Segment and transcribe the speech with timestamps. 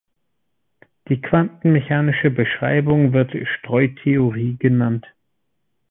[1.09, 5.05] Die quantenmechanische Beschreibung wird Streutheorie genannt.